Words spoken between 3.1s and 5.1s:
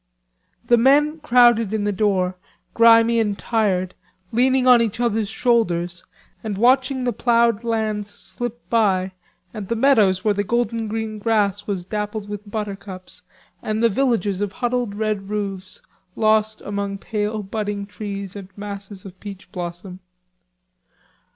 and tired, leaning on each